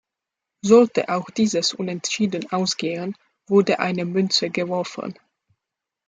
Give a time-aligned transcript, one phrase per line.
[0.63, 3.15] Sollte auch dieses Unentschieden ausgehen,
[3.47, 5.13] wurde eine Münze geworfen.